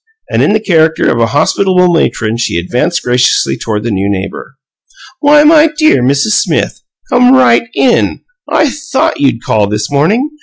And 0.31 0.41
in 0.41 0.53
the 0.53 0.59
character 0.59 1.11
of 1.11 1.19
a 1.19 1.27
hospitable 1.27 1.93
matron 1.93 2.35
she 2.35 2.57
advanced 2.57 3.03
graciously 3.03 3.55
toward 3.55 3.83
the 3.83 3.91
new 3.91 4.09
neighbor. 4.09 4.57
"Why, 5.19 5.43
my 5.43 5.67
dear 5.77 6.01
Mrs. 6.01 6.41
SMITH, 6.41 6.81
come 7.11 7.35
right 7.35 7.69
IN! 7.75 8.21
I 8.49 8.71
THOUGHT 8.71 9.19
you'd 9.19 9.43
call 9.43 9.67
this 9.67 9.91
morning. 9.91 10.31